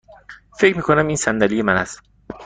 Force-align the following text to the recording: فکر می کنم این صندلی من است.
فکر 0.59 0.77
می 0.77 0.81
کنم 0.83 1.07
این 1.07 1.15
صندلی 1.17 1.61
من 1.61 1.75
است. 1.75 2.01